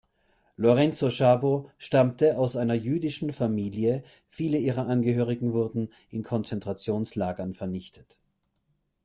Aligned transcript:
Lorenz-Szabo 0.57 1.69
stammte 1.77 2.39
aus 2.39 2.55
einer 2.55 2.73
jüdischen 2.73 3.31
Familie, 3.33 4.03
viele 4.29 4.57
ihrer 4.57 4.87
Angehörigen 4.87 5.53
wurden 5.53 5.93
in 6.09 6.23
Konzentrationslagern 6.23 7.53
vernichtet. 7.53 8.17